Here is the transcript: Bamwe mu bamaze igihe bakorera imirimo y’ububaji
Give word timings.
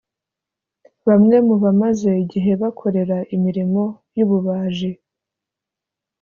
Bamwe 1.07 1.37
mu 1.47 1.55
bamaze 1.63 2.09
igihe 2.23 2.51
bakorera 2.61 3.17
imirimo 3.35 3.83
y’ububaji 4.17 4.91